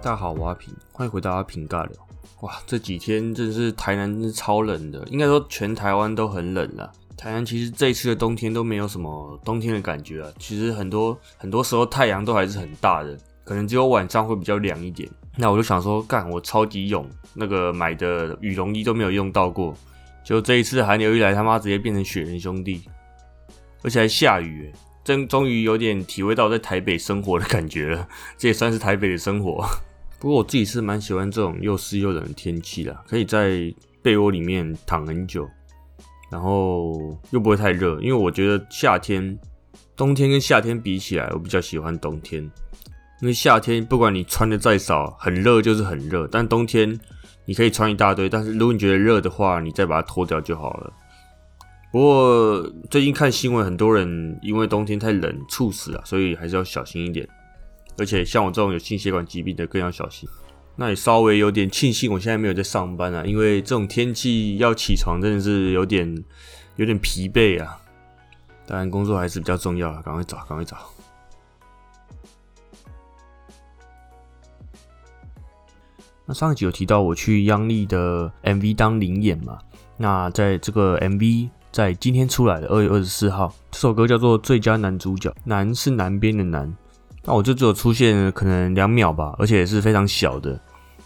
[0.00, 1.92] 大家好，我阿平，欢迎回到阿平尬聊。
[2.42, 6.90] 哇，这几天真是台南是超冷的，应该说全台湾都很冷了。
[7.16, 15.10] 台南其实这一次的冬天都没有什么冬天的感觉啊，其实很多很多时候太阳都还是很大的，可能只有晚上会比较凉一点。
[15.36, 17.04] 那我就想说，干我超级勇，
[17.34, 19.74] 那个买的羽绒衣都没有用到过，
[20.24, 22.84] 就这一次寒流一来，他妈直接变成雪人兄弟，
[23.82, 28.06] 而且还下雨，真终于有点体会到在台北生活的感觉了。
[28.36, 29.68] 这也算是台北的生活。
[30.20, 33.72] 不过我自己是蛮喜欢这种又湿又冷的天气的，可以在
[34.02, 35.48] 被窝里面躺很久，
[36.30, 38.00] 然后又不会太热。
[38.00, 39.38] 因为我觉得夏天、
[39.96, 42.42] 冬天跟夏天比起来，我比较喜欢冬天。
[43.20, 46.98] 因为夏天不管你穿的再少，很热就是很热；但冬天
[47.44, 50.92] 你可以穿一大堆，但是如果你觉得热的话，你再把它脱掉就好了。
[51.90, 52.60] 不过
[52.90, 57.28] 最近看新闻，很多人因为冬天太冷猝死了，所以还是要小心一点。
[57.98, 60.28] 而且像我这种有心血管疾病的更要小心。
[60.76, 66.24] 那也稍微有点庆幸，我现在没有在上班啊，因为这种天气要起床真的是有点
[66.76, 67.80] 有点疲惫啊。
[68.64, 70.76] 当然工作还是比较重要啊，赶快找，赶快找。
[76.26, 79.58] 那上一集有提到我去央丽的 MV 当灵演嘛？
[79.96, 86.72] 那在这个 MV 在今天出来的二月二十四号，这首歌叫做《最佳男主角》，男是南边的南。
[87.28, 90.58] 那我就只有出现可能两秒吧，而且也是非常小的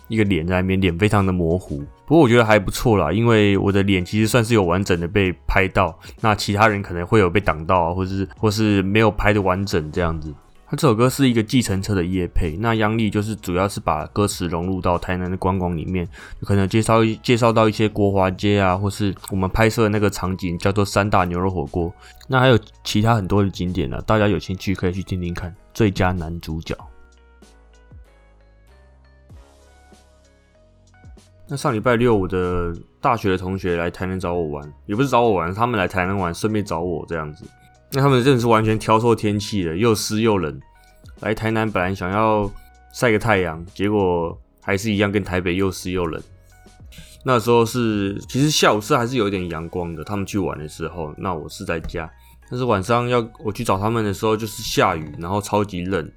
[0.07, 1.83] 一个脸在那边，脸非常的模糊。
[2.07, 10.33] 不过我觉得还不错啦，因为我的脸其实算是有完整的被拍到，那其他人可能会有被挡到啊，或是或是没有拍的完整这样子。
[10.71, 16.07] 那这首歌是一个计程车的夜配，那央丽就是主要是把歌词融入到台南的观光里面，
[16.43, 21.93] 可能介绍介绍到一些国华街啊，或是我们拍摄的那个场景叫做三大牛肉火锅，
[22.29, 25.53] 那还有其他很多的景点呢，大家有兴趣可以去听听看。
[25.73, 26.77] 最佳男主角。
[31.49, 37.45] 那上礼拜六，我的大学的同学来台南找我玩，也不是找我玩，他们来台南玩，顺便找我这样子。
[37.91, 40.59] 那他们真的是完全挑错天气了，又湿又冷。
[41.21, 42.51] 来台南本来想要
[42.93, 46.23] 晒个太阳，结果还是一样跟台北又湿又冷。
[47.23, 52.11] 那时候是其实下午是还是有一点阳光的，他们去玩的时候，那我是在家。
[52.53, 56.13] 但是晚上要我去找他们的时候，就是下雨，然后超级冷，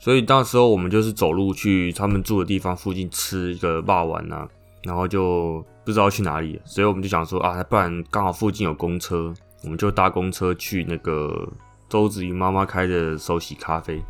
[0.00, 4.48] 所以到时候我们就是走路去他们住的地方附近吃一个霸丸啊，
[4.84, 9.34] 然后就不知道去哪里，所以我们就想说啊，不然刚好附近有公车。
[9.62, 11.48] 我们就搭公车去那个
[11.88, 14.00] 周子瑜妈妈开的手洗咖啡，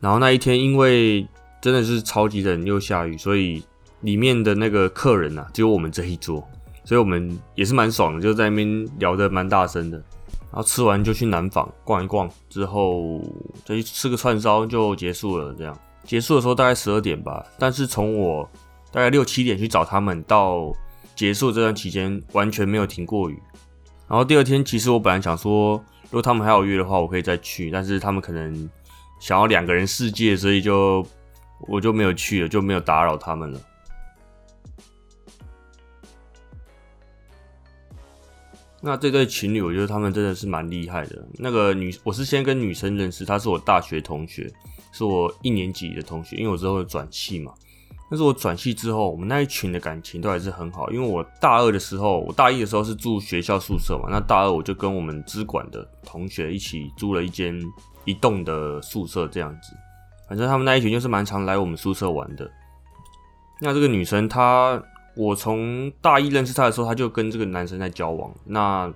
[0.00, 1.28] 然后那一天因为
[1.60, 3.62] 真的是超级冷又下雨，所以
[4.00, 6.42] 里面的那个客人呐只有我们这一桌，
[6.84, 10.02] 所以我们也是蛮爽的，就在那边聊得蛮大声的。
[10.54, 13.20] 然后吃完就去南坊逛一逛，之后
[13.64, 15.52] 再去吃个串烧就结束了。
[15.58, 18.48] 这样结束的时候大概十二点吧，但是从我
[18.92, 20.72] 大概六七点去找他们到
[21.16, 23.42] 结束这段期间完全没有停过雨。
[24.06, 27.68] 然后第二天，其实我本来想说，如果他们还有约的话，我可以再去。
[27.72, 28.70] 但是他们可能
[29.18, 31.04] 想要两个人世界，所以就
[31.66, 33.58] 我就没有去了，就没有打扰他们了。
[38.84, 41.26] 那这对情侣，我觉得他们真的是蛮厉害的。
[41.38, 44.46] 那个女，我是先跟女生认识，她是我大学同学，
[44.92, 47.54] 是我一年级的同学，因为我之后转系嘛。
[48.10, 50.90] 但是我转系之后，我们那一群的感情都还是很好。
[50.92, 57.58] 因为我大二的时候，我大一的时候是住学校宿舍嘛，那大二我就跟我们资管的同学一起租了一间
[58.04, 59.74] 一栋的宿舍，这样子。
[60.28, 62.48] 反正他们那一群就是蛮常来我们宿舍玩的。
[63.62, 64.80] 那这个女生，她
[65.14, 68.92] 我从大一认识他的时候，他就跟这个男生在交往，那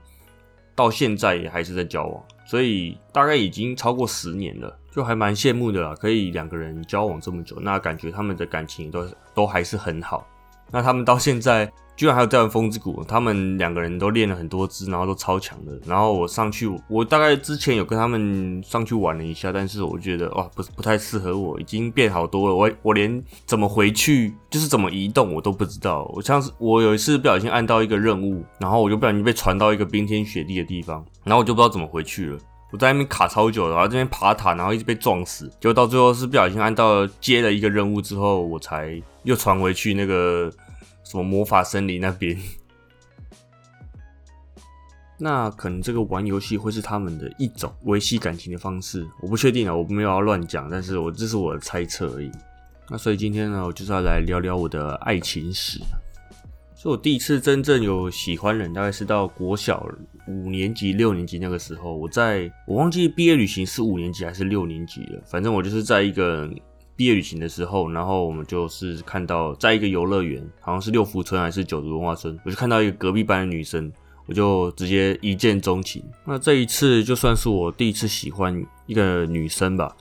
[0.74, 4.76] 到现在也还是在交往，所以大概已经超过十年了。
[4.90, 10.26] 就还蛮羡慕的啦，可以两个人交往这么久，那感觉他们的感情都都还是很好。
[10.72, 15.72] 那他们到现在居然还有在玩风之谷，他们两个人都练了很多支，然后都超强的。
[15.84, 22.54] 然后我上去，我大概之前有跟他们上去玩了一下，但是我觉得哇，不不太适合我，已经变好多了。
[22.54, 26.08] 我 我连怎么回去，就是怎么移动，我都不知道。
[26.14, 32.38] 我像是我有一次不小心按到一个任务，然后我就不小心被传到一个冰天雪地的地方，然后我就不知道怎么回去了。
[32.70, 40.52] 我在那边卡超久，然后这边爬塔，然后一直被撞死，就到最后是不小心按到接了一个任务之后，我才又传回去那个
[41.08, 42.38] 什么魔法森林那边。
[45.18, 52.30] 那可能这个玩游戏会是他们的一种维系感情的方式，我不确定啊，我没有要乱讲，但是我这是我的猜测而已。
[52.90, 55.80] 那所以今天呢，我就是要来聊聊我的爱情史。
[56.76, 59.84] 所以我第一次真正有喜欢人，大概是到国小
[60.28, 61.92] 五年级、六年级那个时候。
[61.92, 66.48] 我在我忘记毕业旅行是五年级还是六年级了，反正我就是在一个
[66.98, 73.92] 毕业旅行的时候，然后我们就是看到在一个游乐园，好像是六福村还是九族文化村，我就看到一个隔壁班的女生，
[74.26, 76.02] 我就直接一见钟情。
[76.24, 79.96] 那这一次就算是我第一次喜欢一个女生吧。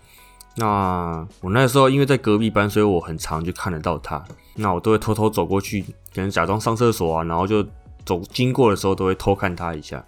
[0.56, 4.26] 那我那时候因为在隔壁班，所以我很常就看得到她。
[4.56, 5.84] 那我都会偷偷走过去，
[6.16, 7.64] 可能假装上厕所啊，然后就
[8.08, 10.04] 走经过的时候都会偷看她一下，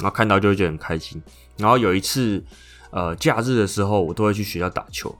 [0.00, 1.22] 然后看到就会觉得很开心。
[1.56, 2.42] 然后有一次，
[2.90, 5.16] 呃，假日的时候我都会去学校打球。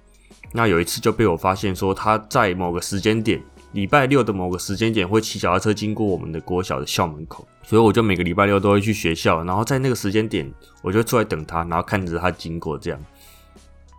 [0.52, 3.42] 那有一次就被我发现说他在某个时间点，
[3.72, 10.50] 礼拜六的某个时间点会骑脚踏车经过我们的国小的校门口，所以我就每个礼拜六都会去学校，然后在那个时间点
[10.82, 12.98] 我就出来等他，然后看着他经过这样。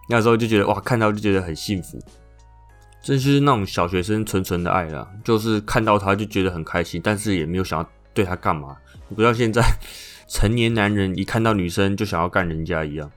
[0.10, 2.00] 那时候就觉得哇，看到就觉得很幸福，
[3.04, 8.76] 这就是那种小学生纯纯的爱啦，就是看到他就觉得很开心，但是也没有想要对他干嘛。
[9.16, 9.62] 不像现在
[10.28, 13.12] 成年男人一看到女生就想要干人家一样。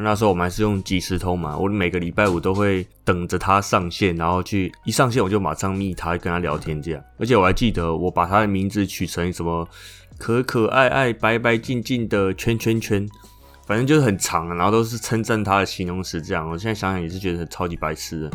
[0.00, 7.04] 那时候我们还是用即时通嘛，我每个礼拜五都会等着他上线，然后去一上线我就马上密他，跟他聊天这样。
[7.18, 9.68] 而且我还记得我把他的名字取成什么
[10.18, 13.08] 可可爱爱、白白净净的圈圈圈。
[13.64, 16.50] 反正就是很长，然后都是称赞他的形容词，这样。
[16.50, 18.30] 我现在想想也是觉得超级白痴的。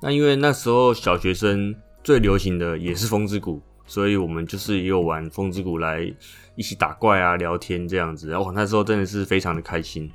[0.00, 6.10] 那因为那时候小学生最流行的也是风之谷，所以我们就是也有玩风之谷来
[6.56, 8.30] 一起打怪啊、聊天这样子。
[8.30, 10.10] 然后那时候真的是非常的开心。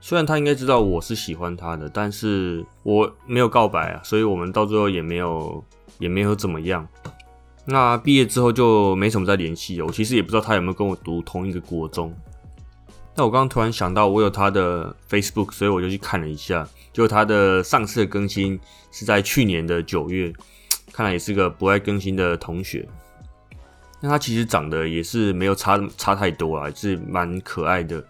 [0.00, 5.64] 虽然他应该知道我是喜欢他的，但是我没有告白啊，所以我们到最后也没有
[5.98, 6.86] 也没有怎么样。
[7.64, 9.86] 那毕业之后就没什么再联系了。
[9.86, 12.14] 我其实也不知道他有没有跟我读同一个国中。
[13.16, 16.68] 那我刚刚突然想到，我有他的 Facebook，所以我就去看了一下。
[16.92, 18.60] 就他的上次的更新
[18.92, 20.32] 是在去年的九月，
[20.92, 22.86] 看来也是个不爱更新的同学。
[24.00, 28.04] 那他其实长得也是没有差差太多啊，是蛮可爱的。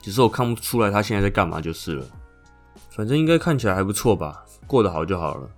[0.00, 2.06] 只是我看不出来他现在在干嘛就是了。
[2.90, 5.48] 反正应该看起来还不错吧，过得好就好了。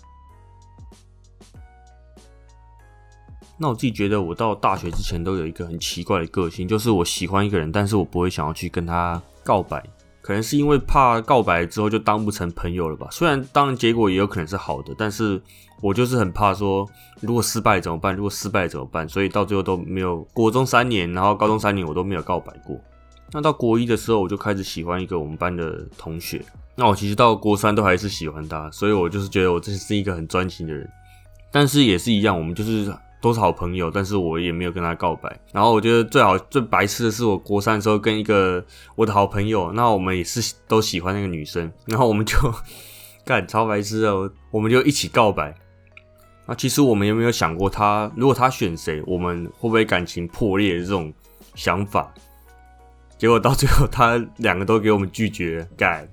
[3.56, 9.82] 那我自己觉得，我到大学之前都有一个很奇怪的个性，就是我喜欢一个人，但是我不会想要去跟他告白，
[10.22, 13.06] 可能是因为怕告白之后就当不成朋友了吧。
[13.10, 15.40] 虽然当然结果也有可能是好的，但是
[15.82, 16.88] 我就是很怕说，
[17.20, 18.16] 如果失败怎么办？
[18.16, 19.06] 如果失败怎么办？
[19.06, 20.22] 所以到最后都没有。
[20.32, 22.78] 国中三年，然后高中三年，我都没有告白过。
[23.32, 26.44] 那到国一的时候，我就开始喜欢一个我们班的同学。
[26.74, 30.88] 那我其实到国三都还是喜欢他，所以我就是觉得我这是一个很专情的人。
[31.50, 32.92] 但是也是一样，我们就是。
[33.22, 35.38] 都是好朋友，但是我也没有跟他告白。
[35.52, 38.64] 然后我觉得最好最白痴的是，我国三的时候跟一个
[38.96, 42.34] 我的好朋友，那我们也是都喜欢那个女生，然后我们就
[43.22, 45.54] 干超白痴哦，我们就一起告白。
[46.46, 51.12] 那其实我们有没有想过，他如果他选谁，我们会不会感情破裂这种
[51.54, 52.10] 想法？
[53.20, 56.08] 结果到最后，他两个都给我们拒绝，干。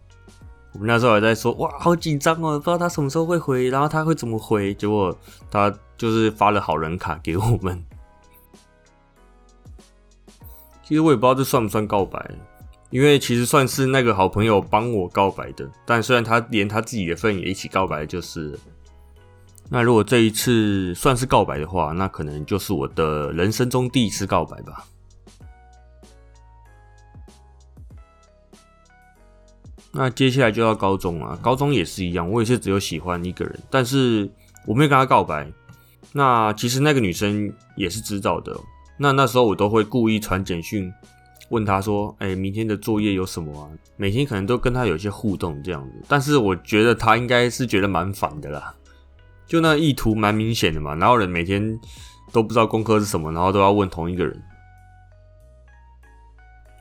[0.74, 4.74] 我们那时候还在说，哇，好紧张哦，不知道他什么时候会回，然后他会怎么回。
[4.74, 5.18] 结果
[5.50, 7.82] 他就是发了好人卡给我们。
[10.84, 12.30] 其实我也不知道这算不算告白，
[12.90, 15.66] 因为其实算是那个好朋友帮我告白的。
[15.86, 18.60] 但虽然他连他自己的份也一起告白，就是。
[19.70, 24.86] 那如果这一次算是告白的话，那可能就是我的人生中第一次告白吧。
[30.00, 34.30] 那接下来就到高中了，高中也是一样，我也是只有喜欢一个人，但是
[34.68, 35.52] 我没有跟他告白。
[36.14, 38.56] 那其实那个女生也是知道的。
[38.96, 40.94] 那那时候我都会故意传简讯
[41.50, 43.66] 问她说：“哎，明天的作业有什么啊？”
[43.98, 46.06] 每天可能都跟她有些互动这样子。
[46.08, 48.72] 但是我觉得她应该是觉得蛮烦的啦，
[49.48, 50.94] 就那意图蛮明显的嘛。
[50.94, 51.76] 哪有人每天
[52.32, 54.40] 都不知道功课是什么，然后都要问同一个人？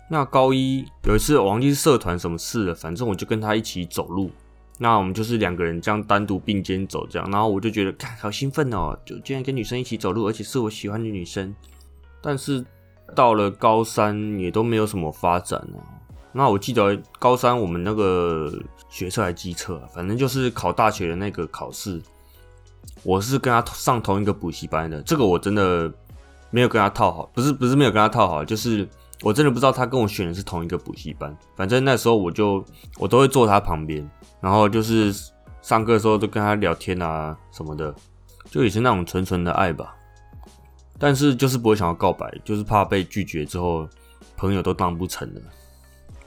[0.08, 4.30] 那高一有一次我忘记是社团什么事了，反正我就跟他一起走路。
[4.78, 11.52] 那我们就是两个人这样单独并肩走，这样，然后我就觉得，看好兴奋哦，就竟然跟女生一起走路，而且是我喜欢的女生。
[12.20, 12.64] 但是
[13.14, 15.80] 到了高三也都没有什么发展啊。
[16.30, 18.52] 那我记得高三我们那个
[18.90, 22.00] 学测还机测，反正就是考大学的那个考试，
[23.02, 25.00] 我是跟他上同一个补习班的。
[25.02, 25.90] 这个我真的
[26.50, 28.86] 没有跟他套好，不是不是没有跟他套好，就是。
[29.22, 32.62] 我真的不知道他跟我选的是同一个补习班，反正那时候我就
[32.98, 34.06] 我都会坐他旁边，
[34.42, 35.10] 然后就是
[35.62, 37.94] 上课的时候都跟他聊天啊什么的，
[38.50, 39.96] 就也是那种纯纯的爱吧。
[40.98, 43.88] 但是就是不会想要告白，就是怕被拒绝之后
[44.36, 45.40] 朋友都当不成了，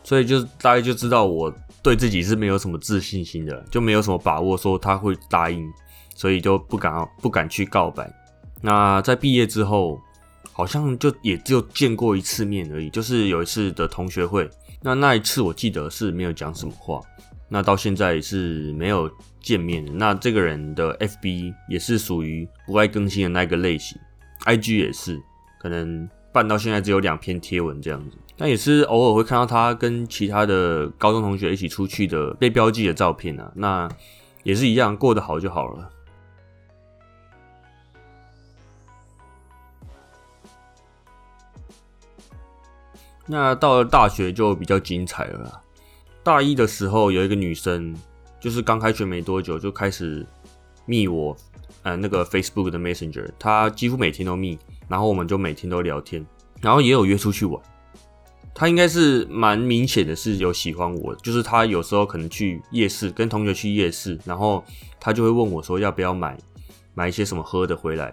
[0.04, 1.54] 所以就大概就知道我
[1.84, 5.72] 对自己是没有什么自信心的，就没有什么把握说他会答应，
[6.16, 8.12] 所以就不敢不敢去告白。
[8.62, 10.00] 那在毕业之后。
[10.60, 14.50] 好像就也就见过一次面而已，就是有一次的同学会。
[14.82, 17.00] 那那一次我记得是没有讲什么话，
[17.48, 19.10] 那到现在是没有
[19.42, 19.86] 见面。
[19.98, 23.98] 那这个人的 FB 也是属于不爱更新的那个类型
[24.44, 25.18] ，IG 也是，
[25.62, 28.18] 可能办到现在只有两篇贴文这样子。
[28.36, 33.50] 那也是偶尔会看到他跟其他的高中同学一起出去的被标记的照片啊。
[33.56, 33.88] 那
[34.44, 35.90] 也是一样，过得好就好了。
[43.32, 45.62] 那到了大学就比较精彩了。
[46.24, 47.96] 大一的时候有一个女生，
[48.40, 50.26] 就是刚开学没多久就开始
[50.88, 51.38] 密我，
[51.84, 54.58] 呃，那个 Facebook 的 Messenger，她几乎每天都密，
[54.88, 56.26] 然后我们就每天都聊天，
[56.60, 57.62] 然后也有约出去玩。
[58.56, 64.66] 她应该是蛮明显的是有喜欢我，就是她有时候可能去夜市跟同学去夜市，然后
[65.00, 66.36] 她就会问我说要不要买
[66.96, 68.12] 买一些什么喝的回来，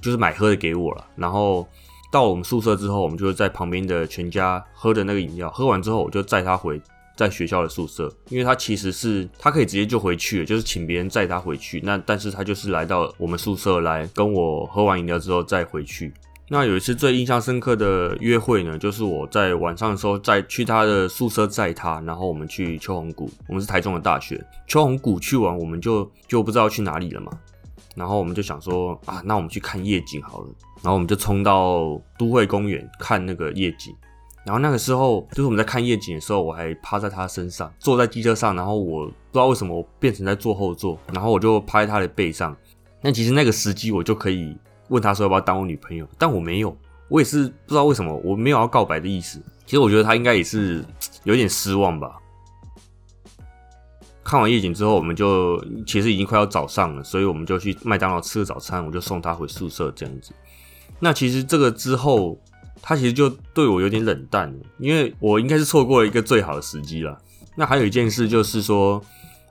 [0.00, 1.66] 就是买喝的给我了，然后。
[2.10, 6.80] 到我们宿舍之后，我们就会在旁边的全家喝的那个饮料，喝完之后我就载他回
[7.16, 11.80] 在学校的宿舍，因为他其实是他可以直接就回去，就是请别人载他回去。
[11.84, 16.12] 那但是他就是来到我们宿舍来跟我喝完饮料之后再回去。
[16.50, 27.30] 那有一次最印象深刻的约会呢，就是我在晚上的时候再去他的宿舍载他，然后我们去秋红谷，我们是台中的大学，秋红谷去完我们就就不知道去哪里了嘛。
[27.94, 30.48] 然后我们就想说啊，那我们去看夜景好了。
[30.82, 33.94] 然后我们就冲到都会公园看那个夜景。
[34.44, 38.56] 然后那个时候，就是我们在看夜景的时候，我还趴在他身上，坐在机车上。
[38.56, 42.56] 然后我不知道为什么我变成在坐后座，然后我就趴在他的背上。
[43.02, 44.56] 那其实那个时机我就可以
[44.88, 46.74] 问他说要不要当我女朋友，但我没有，
[47.08, 49.38] 我也是不知道为什么我没有要告白的意思。
[49.66, 50.82] 其实我觉得他应该也是
[51.24, 52.16] 有点失望吧。
[54.24, 60.32] 看完夜景之后，我们就其实已经快要早上了，所以我们就去麦当劳吃个早餐，我就送他回宿舍这样子。
[61.00, 62.38] 那其实这个之后，
[62.82, 67.16] 他其实就对我有点冷淡了，因为我应该是错过了一个最好的时机了。
[67.56, 69.02] 那还有一件事就是说，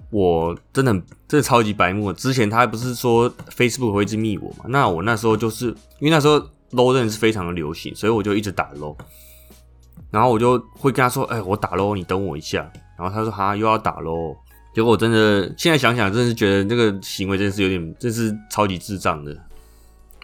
[0.10, 0.92] 我真的
[1.28, 2.12] 真的超级白目。
[2.14, 4.66] 之前他不是说 Facebook 会一直密我嘛？
[4.68, 5.68] 那我那时候就是
[6.00, 6.40] 因为那时候
[6.72, 8.96] low 真的是非常的流行，所以我就一直打 low。
[10.10, 12.60] 然后我就会跟他说：“哎，我打 low，你等我一下。”
[12.98, 14.36] 然后他说：“哈，又要打 low。”
[14.74, 19.36] 结果我真的，现在想想，真的是觉得这个行为真的是有点，真是超级智障的。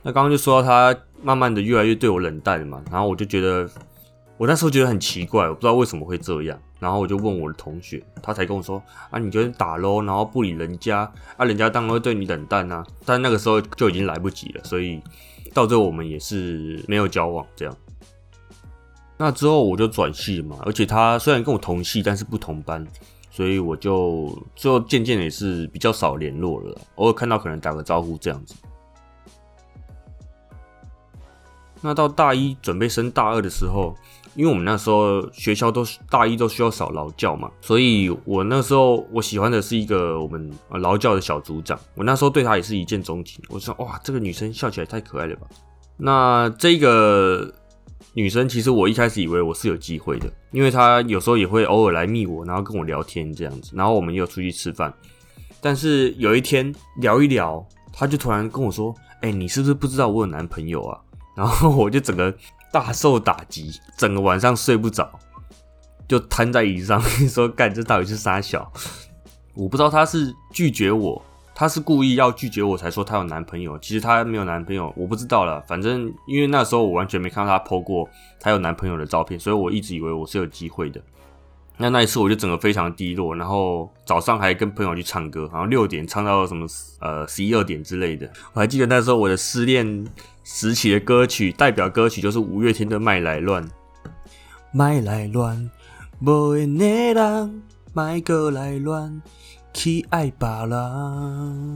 [0.03, 3.70] 那刚刚就说到他慢慢的越来越对我冷淡嘛，然后我就觉得，
[4.38, 6.60] 我那时候觉得很奇怪，我不知道为什么会这样。
[6.80, 12.86] 然后我就问我的同学，他才跟我说啊，你觉得打喽，然后不理人家，啊，人家当然会对你冷淡啊。
[13.06, 15.01] 但那个时候就已经来不及了，所以
[15.53, 17.74] 到最后我们也是没有交往这样。
[19.18, 22.86] 那之后我就转系嘛，而且他虽然跟我同系，但是不同班。
[23.32, 28.53] 所以我就最后渐渐也是比较少联络了，偶尔看到可能打个招呼这样子。
[31.84, 33.96] 那到大一准备升大二的时候，
[34.36, 45.48] 因为我们那时候学校都大一都需要扫劳教嘛，所以我那时候我喜欢的是一个我们劳教的小组长，我那时候对他也是一见钟情，我说哇，这个女生笑起来太可爱了吧。
[45.98, 47.54] 那这个。
[48.16, 54.94] 女生其实我一开始以为我是有机会的，因为她有时候也会偶尔来密我，然后跟我聊天这样子，然后我们也有出去吃饭。
[55.60, 61.00] 但是有一天聊一聊，她就突然跟我说：“哎，你是不是不知道我有男朋友啊？”
[61.36, 62.34] 然后我就整个
[62.72, 65.10] 大受打击，整个晚上睡不着，
[66.08, 68.72] 就瘫在椅子上说：“干，这到底是啥小？”
[69.56, 71.22] 我不知道她是拒绝我。
[71.56, 75.62] 她是故意要拒绝我才说她有男朋友，其实她没有男朋友，我不知道了。
[75.68, 78.10] 反正因为那时候我完全没看到她 PO 过
[78.40, 81.00] 她有男朋友的照片，所以我一直以为我是有机会的。
[81.78, 86.66] 那那一次我就整个非常低落，然后早上还跟朋友去唱歌，然后六点唱到什么
[87.00, 88.28] 呃十一二点之类的。
[88.54, 90.04] 我还记得那时候我的失恋
[90.44, 93.64] 时期的歌曲代表歌曲就是五月天的《麦来乱》，
[94.72, 95.70] 麦来乱，
[96.20, 97.62] 无缘的人
[97.94, 99.22] 麦过来乱。
[99.76, 101.76] 去爱罢了。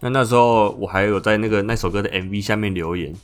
[0.00, 3.14] 那那时候我还有在那个那首歌的 MV 下面留言，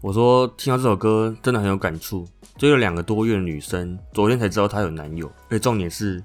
[0.00, 2.24] 我说听到这首歌真的很有感触。
[2.56, 6.22] 追了两个多月的女生，昨天才知道她有男友，而且重点是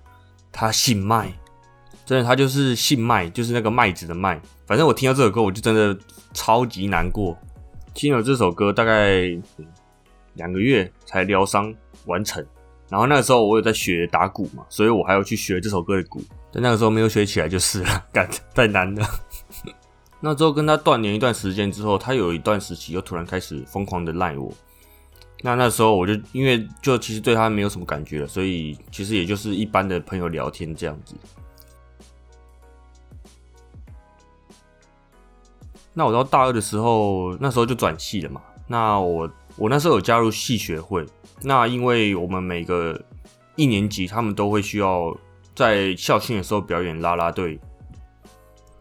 [0.52, 1.34] 她姓麦，
[2.06, 4.40] 真的她就是姓麦，就是那个麦子的麦。
[4.68, 5.98] 反正我听到这首歌，我就真的
[6.32, 7.36] 超级难过。
[7.94, 9.22] 听了这首歌大概
[10.36, 11.74] 两个月才疗伤
[12.06, 12.46] 完成，
[12.90, 16.24] 然后那个时候我有在学打鼓嘛，所以我还要去学这首歌的鼓。
[16.52, 19.08] 但那个时候没有学起来就是了，干太难了。
[20.20, 24.54] 那之后跟他断联一段时间之后，他有一段时期又突然开始疯狂的赖我。
[25.42, 31.16] 那那时候我就因为就其实对他没有什么感觉了，所以其实也就是一般的朋友聊天这样子。
[35.94, 38.42] 那我到大二的时候，那时候就转系了嘛。
[38.68, 41.06] 那我我那时候有加入系学会。
[41.42, 43.00] 那因为我们每个
[43.56, 45.16] 一年级他们都会需要。
[45.54, 47.60] 在校庆的时候表演啦啦队。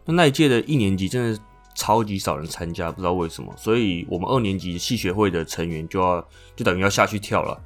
[0.05, 1.39] 那那一届的一年级真的
[1.75, 6.25] 超级少人参加，不知道为什么，所以我们二年级系学会的成员就要
[6.55, 7.61] 就等于要下去跳了。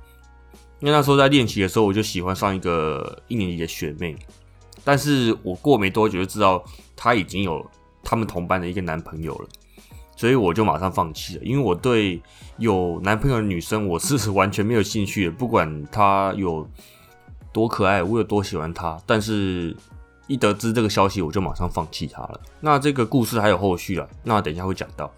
[0.79, 4.17] 因为那时候在练习的时候，我就喜欢上一个一年级的学妹，
[4.83, 6.61] 但是我过没多久就知道
[6.95, 7.63] 她已经有
[8.05, 9.49] 他们同班的一个男朋友了，
[10.15, 11.43] 所以我就马上放弃了。
[11.43, 12.21] 因为我对
[12.57, 16.65] 有男朋友的女生我是完全没有兴趣的，不管她有
[17.51, 19.75] 多可爱，我有多喜欢她，但是。
[20.27, 22.41] 一得知这个消息，我就马上放弃她了。
[22.59, 25.13] 那这个故事还有后续啊，那等一下会讲到。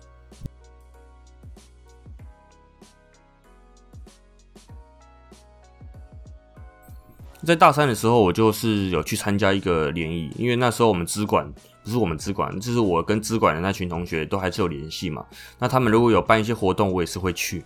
[7.45, 11.49] 在大三的时候，我就是有去参加一个联谊，因为那时候我们资管
[11.87, 15.25] 不是我们资管，就是我跟资管的那群同学都还是有联系嘛。
[15.57, 17.63] 那他们如果有办一些活动，我也是会去。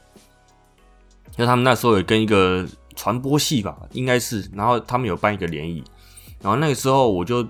[1.36, 2.63] 那他们那时候有跟一个
[2.96, 5.84] 传播系吧，应该是，然后他们有办一个联谊。
[6.40, 7.44] 然后那个时候我就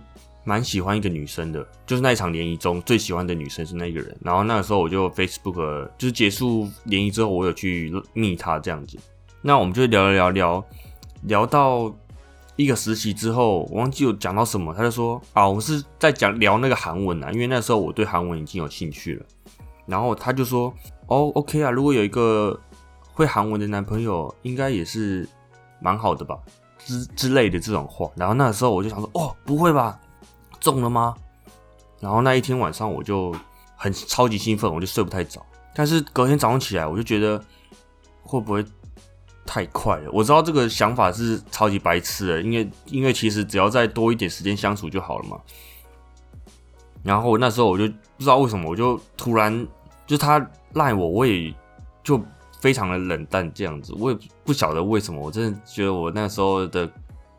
[0.45, 4.17] 蛮喜欢一个女生的，就是那一场联谊中最喜欢的女生是那个人。
[4.21, 8.97] 然后那个时候我就 Facebook 就是结束联谊之后，我有去密她这样子。
[9.41, 10.65] 那我们就聊聊聊聊
[11.23, 11.93] 聊到
[12.55, 19.25] 一个实习之后，我忘记有讲到什么，他就说啊，我们是在讲聊那个韩文啊，因为那时候我对韩文已经有兴趣了。
[19.87, 20.73] 然后他就说
[21.07, 22.57] 哦，OK 啊，如果有一个
[23.13, 25.27] 会韩文的男朋友，应该也是
[25.81, 26.37] 蛮好的吧。
[26.83, 29.99] 之之类的这种话，然后那时候我就想说，哦，不会吧，
[30.59, 31.15] 中了吗？
[31.99, 33.35] 然后那一天晚上我就
[33.75, 35.45] 很超级兴奋，我就睡不太早。
[35.75, 37.39] 但是隔天早上起来，我就觉得
[38.23, 38.65] 会不会
[39.51, 40.09] 太快了？
[40.13, 45.37] 我知道这个想法是超级白痴的，因为因为其实只要再多一点时间相处就好了嘛。
[47.03, 49.67] 然后那时候我就不知道为什么，我就突然
[50.07, 50.39] 就他
[50.75, 51.53] 赖我，我也
[52.01, 52.23] 就。
[52.61, 56.87] 非常的冷淡这样子，我也不晓得为什么，我真的觉得我那时候的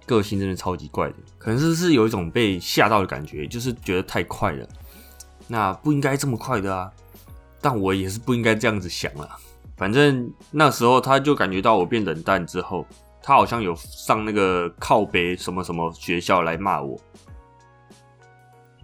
[0.04, 4.68] 个性真的超级怪的，可能是是有一种被吓到的感觉，就是觉得太快了，
[5.46, 6.90] 那不应该这么快的啊，
[7.60, 9.38] 但我也是不应该这样子想了。
[9.82, 12.86] 反正那时候他就感觉到我变冷淡之后，
[13.20, 16.96] 他好像有上那个靠北什么什么学校来骂我，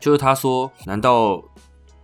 [0.01, 1.41] 就是他说，难道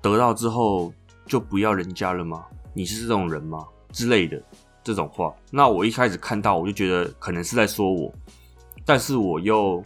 [0.01, 0.95] 得到之后
[1.27, 2.45] 就不要人家了吗？
[2.73, 3.67] 你是这种人吗？
[3.91, 4.41] 之类的
[4.85, 8.15] 这种话，那我一开始看到我就觉得可能是在说我，
[8.85, 9.83] 但是我又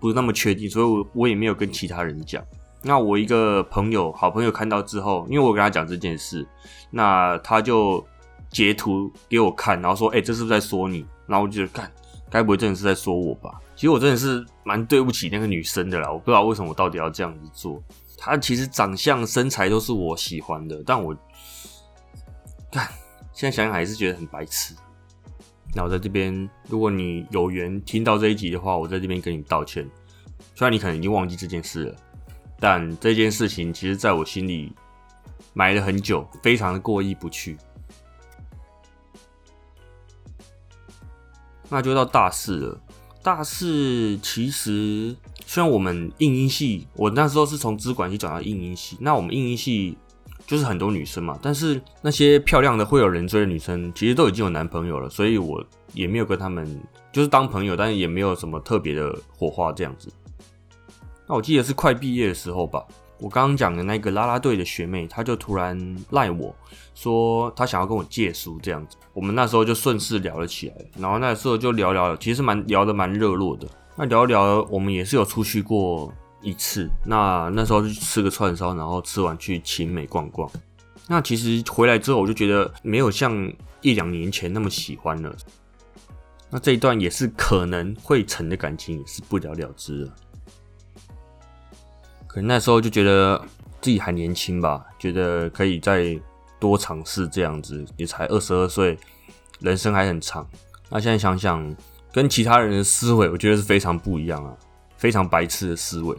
[0.00, 2.44] 不是那么确定，所以我我也没有跟其他人讲。
[2.82, 6.44] 那我一个朋友，好朋友看到之后，因为我跟他讲这件事，
[6.90, 8.04] 那他就
[8.50, 11.92] 截图给我看，然后说：“哎，这是不是在说你？”然后我就觉得，看，
[12.28, 13.60] 该不会真的是在说我吧？
[13.74, 17.82] 其实我真的是蛮对不起那个女生的啦，我不知道为什么我到底要这样子做。
[18.18, 21.16] 她其实长相、身材都是我喜欢的，但我
[22.70, 22.88] 看。
[23.32, 24.74] 现在想想还是觉得很白痴。
[25.74, 29.88] 那我在这边，如果你有缘听到这一集的话，我在这边跟你道歉。
[30.54, 31.96] 虽然你可能已经忘记这件事了，
[32.58, 34.74] 但这件事情其实在我心里
[35.54, 37.56] 埋了很久，非常的过意不去。
[41.70, 42.80] 那就到大四了。
[43.22, 49.96] 大四其实虽然我们应音系，我那时候是从资管系转到应音系，那我们应音系。
[50.46, 56.66] 就是很多女生嘛，但是那些漂亮的会有人追的女生，其实都已经有男朋友了，所以我也没有跟他们
[57.12, 60.12] 就是当朋友，但是也没有什么特别的火花这样子。
[61.28, 62.84] 那我记得是快毕业的时候吧，
[63.20, 66.54] 我刚刚讲的那个拉拉队的学妹，她就突然赖我
[66.94, 73.68] 说她想要跟我借书这样子，我们那时候就顺势聊了起来，然后那时候就聊聊，其实蛮聊得蛮热络的。
[73.96, 76.12] 那聊聊，我们也是有出去过。
[76.42, 80.50] 一次，那那时候就吃个串烧，然后吃完去秦美逛逛。
[81.06, 83.52] 那其实回来之后，我就觉得没有像
[83.82, 85.36] 一两年前那么喜欢了。
[86.48, 90.12] 那这一段也是可能会成的感情，也是不了了之了。
[92.30, 93.36] 可能那时候就觉得
[93.80, 96.16] 自己还年轻吧，觉得可以再
[96.60, 97.84] 多尝试这样子。
[97.96, 98.96] 也才二十二岁，
[99.58, 100.48] 人生还很长。
[100.90, 101.74] 那现在想想，
[102.12, 104.56] 跟其他人的思维，我觉得是非常不一样啊，
[104.96, 106.16] 非常白痴的思维。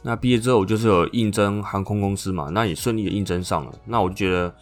[0.00, 3.74] 那毕业之后，我就是有应征航空公司嘛，那也顺利的应征上了。
[3.84, 4.54] 那我就觉得，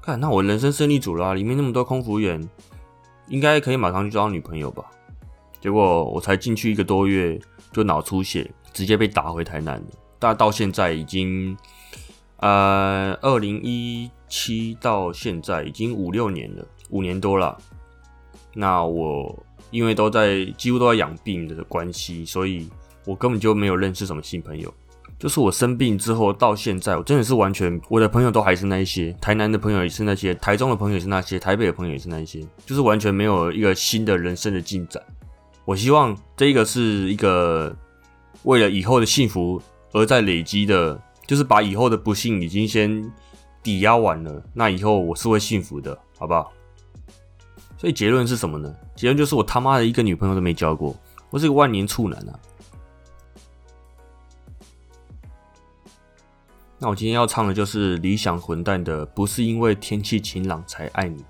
[0.00, 2.48] 看，那我人生胜利组了，里面那么多空服员，
[3.26, 4.84] 应该可以马上去找女朋友吧？
[5.60, 7.38] 结果我才进去一个多月，
[7.72, 9.86] 就脑出血，直接被打回台南了。
[10.18, 11.56] 但到现在已经，
[12.38, 17.56] 呃，二零一七到现在已经五六年了，五年多了。
[18.54, 22.68] 那我因为都在几乎都在养病的关系，所以
[23.04, 24.72] 我根本就没有认识什么新朋友。
[25.18, 35.02] 就是我生病之后到现在，我真的是完全我的朋友都还是那一些，台南的朋友也是那些，台中的朋友也是那些，台北的朋友也是那些，就是完全没有一个新的人生的进展。
[35.66, 37.76] 我希望这个是一个
[38.44, 39.60] 为了以后的幸福
[39.92, 43.12] 而在累积的，就是把以后的不幸已经先
[43.64, 46.52] 抵押完了，那以后我是会幸福的，好不好？
[47.76, 48.72] 所以结论是什么呢？
[48.94, 50.96] 结论就是我他妈的一个女朋友都没交过，
[51.30, 52.38] 我是个万年处男啊！
[56.78, 61.24] 那我今天要唱的就是理想混蛋的，不是因为天气晴朗才爱你。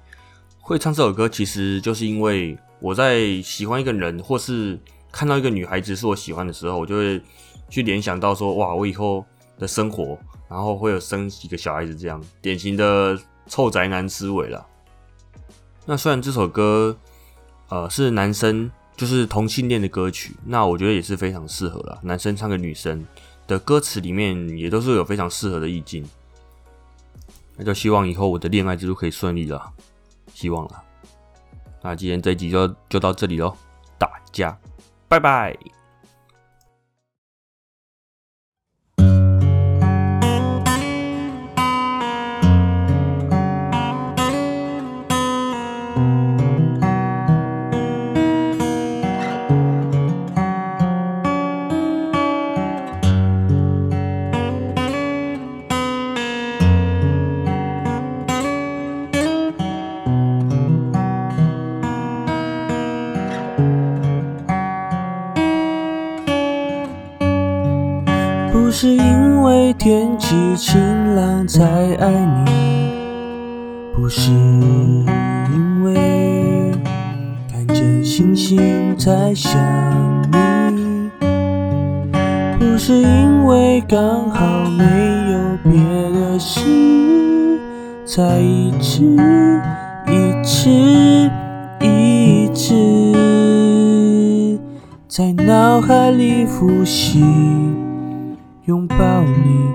[0.61, 4.79] 会唱这首歌，其实就是因为我在喜欢一个人，或是
[5.11, 7.21] 看到一个女孩子是我喜欢的时候，我就会
[7.69, 9.25] 去联想到说，哇，我以后
[9.59, 14.67] 的生活，然后会有生几个小孩子，这样典型的臭宅男思维了。
[15.85, 16.97] 那虽然这首歌，
[17.69, 23.07] 呃，是男生就是同性恋的歌曲，那我觉得也是非常适合了，男生唱给女生。
[23.49, 26.05] 的歌词里面也都是有非常适合的意境，
[27.55, 29.73] 那就希望以后我的恋爱之路可以顺利了，
[30.35, 30.83] 希望了。
[31.87, 33.57] 那今天这一集就就到这里喽，
[33.97, 34.59] 大家
[35.09, 35.76] 拜拜。
[70.19, 71.63] 天气晴朗才
[71.97, 72.11] 爱
[72.47, 72.51] 你，
[73.95, 76.73] 不是因为
[77.51, 79.61] 看见星星才想
[80.81, 81.11] 你，
[82.59, 84.85] 不是因为刚好没
[85.33, 85.75] 有别
[86.19, 86.63] 的事
[88.07, 89.03] 才一直
[90.07, 90.71] 一直
[91.83, 92.65] 一直
[95.07, 97.23] 在脑海里复习。
[98.65, 99.75] 拥抱你，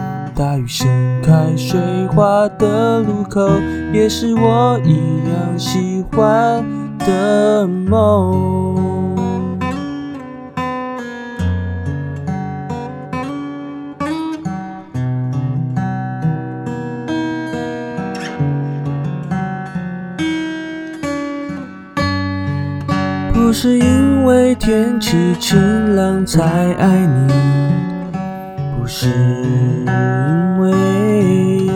[0.33, 0.87] 大雨盛
[1.21, 3.47] 开水花的路口，
[3.93, 4.95] 也是我一
[5.29, 6.63] 样喜欢
[6.99, 8.59] 的梦。
[23.33, 27.33] 不是因为天气晴朗才爱你，
[28.93, 31.71] 是因为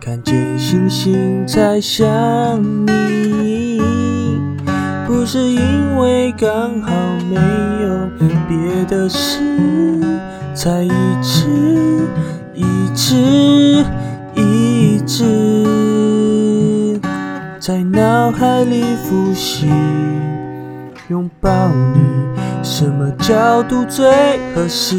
[0.00, 2.06] 看见星星才想
[2.86, 3.78] 你，
[5.06, 6.90] 不是因为刚好
[7.28, 7.34] 没
[7.82, 8.08] 有
[8.48, 9.38] 别的事
[10.54, 10.90] 才一
[11.22, 12.08] 直
[12.54, 13.84] 一直
[14.34, 16.98] 一直
[17.60, 19.68] 在脑海里复习。
[21.08, 22.00] 拥抱你，
[22.62, 24.06] 什么角度最
[24.54, 24.98] 合适？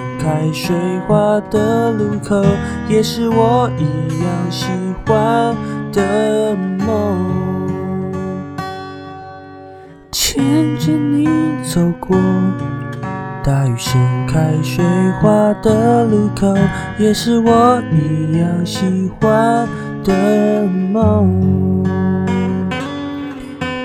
[0.21, 0.75] 开水
[1.07, 2.45] 花的路口，
[2.87, 4.67] 也是我一样喜
[5.03, 5.55] 欢
[5.91, 6.55] 的
[6.85, 7.17] 梦。
[10.11, 10.43] 牵
[10.77, 11.27] 着你
[11.63, 12.15] 走过
[13.43, 14.85] 大雨盛开水
[15.19, 16.55] 花的路口，
[16.99, 19.67] 也是我一样喜欢
[20.03, 21.83] 的梦。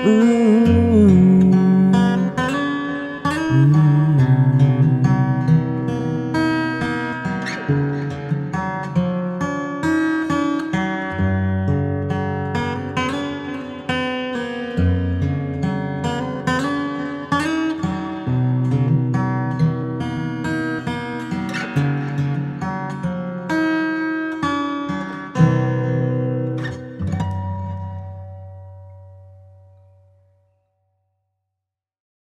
[0.05, 0.86] 嗯。